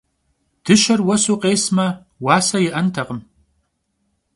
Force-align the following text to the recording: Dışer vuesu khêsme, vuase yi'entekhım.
Dışer 0.65 0.99
vuesu 1.05 1.35
khêsme, 1.41 1.87
vuase 2.21 2.59
yi'entekhım. 2.63 3.19